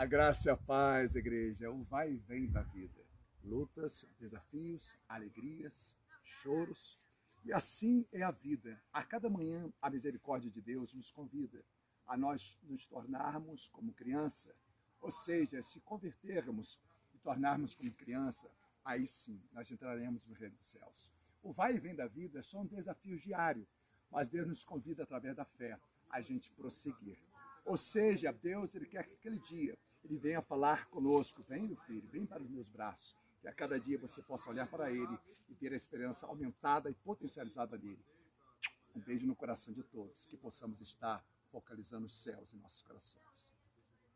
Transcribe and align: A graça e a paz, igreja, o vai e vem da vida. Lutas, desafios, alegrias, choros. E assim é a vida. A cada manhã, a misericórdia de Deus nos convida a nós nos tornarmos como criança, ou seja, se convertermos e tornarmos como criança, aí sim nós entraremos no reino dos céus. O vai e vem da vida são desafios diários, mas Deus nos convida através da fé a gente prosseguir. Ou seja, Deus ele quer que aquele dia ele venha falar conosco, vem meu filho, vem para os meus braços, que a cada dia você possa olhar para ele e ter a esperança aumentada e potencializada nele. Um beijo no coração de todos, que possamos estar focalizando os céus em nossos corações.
A 0.00 0.06
graça 0.06 0.48
e 0.48 0.50
a 0.50 0.56
paz, 0.56 1.14
igreja, 1.14 1.70
o 1.70 1.82
vai 1.82 2.12
e 2.12 2.16
vem 2.16 2.50
da 2.50 2.62
vida. 2.62 3.04
Lutas, 3.44 4.06
desafios, 4.18 4.98
alegrias, 5.06 5.94
choros. 6.24 6.98
E 7.44 7.52
assim 7.52 8.06
é 8.10 8.22
a 8.22 8.30
vida. 8.30 8.82
A 8.94 9.04
cada 9.04 9.28
manhã, 9.28 9.70
a 9.78 9.90
misericórdia 9.90 10.50
de 10.50 10.58
Deus 10.62 10.94
nos 10.94 11.10
convida 11.10 11.62
a 12.06 12.16
nós 12.16 12.58
nos 12.62 12.86
tornarmos 12.86 13.68
como 13.68 13.92
criança, 13.92 14.56
ou 15.02 15.10
seja, 15.10 15.62
se 15.62 15.78
convertermos 15.80 16.80
e 17.12 17.18
tornarmos 17.18 17.74
como 17.74 17.92
criança, 17.92 18.50
aí 18.82 19.06
sim 19.06 19.38
nós 19.52 19.70
entraremos 19.70 20.24
no 20.24 20.32
reino 20.32 20.56
dos 20.56 20.70
céus. 20.70 21.12
O 21.42 21.52
vai 21.52 21.74
e 21.74 21.78
vem 21.78 21.94
da 21.94 22.06
vida 22.06 22.42
são 22.42 22.64
desafios 22.64 23.20
diários, 23.20 23.68
mas 24.10 24.30
Deus 24.30 24.48
nos 24.48 24.64
convida 24.64 25.02
através 25.02 25.36
da 25.36 25.44
fé 25.44 25.78
a 26.08 26.22
gente 26.22 26.50
prosseguir. 26.52 27.18
Ou 27.70 27.76
seja, 27.76 28.32
Deus 28.32 28.74
ele 28.74 28.84
quer 28.84 29.06
que 29.06 29.14
aquele 29.14 29.38
dia 29.38 29.78
ele 30.02 30.18
venha 30.18 30.42
falar 30.42 30.86
conosco, 30.86 31.40
vem 31.44 31.68
meu 31.68 31.76
filho, 31.76 32.08
vem 32.08 32.26
para 32.26 32.42
os 32.42 32.50
meus 32.50 32.68
braços, 32.68 33.16
que 33.40 33.46
a 33.46 33.52
cada 33.52 33.78
dia 33.78 33.96
você 33.96 34.20
possa 34.20 34.50
olhar 34.50 34.66
para 34.68 34.90
ele 34.90 35.16
e 35.48 35.54
ter 35.54 35.72
a 35.72 35.76
esperança 35.76 36.26
aumentada 36.26 36.90
e 36.90 36.94
potencializada 36.94 37.78
nele. 37.78 38.04
Um 38.92 38.98
beijo 38.98 39.24
no 39.24 39.36
coração 39.36 39.72
de 39.72 39.84
todos, 39.84 40.26
que 40.26 40.36
possamos 40.36 40.80
estar 40.80 41.24
focalizando 41.52 42.06
os 42.06 42.20
céus 42.20 42.52
em 42.52 42.58
nossos 42.58 42.82
corações. 42.82 43.54